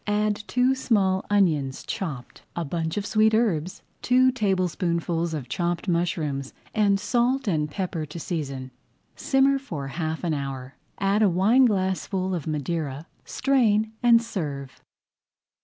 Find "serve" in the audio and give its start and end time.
14.23-14.81